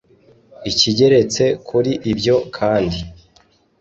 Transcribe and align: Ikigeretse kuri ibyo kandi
Ikigeretse 0.71 1.43
kuri 1.67 1.91
ibyo 2.11 2.35
kandi 2.57 2.99